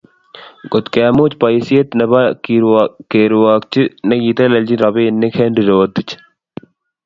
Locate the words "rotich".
5.69-6.13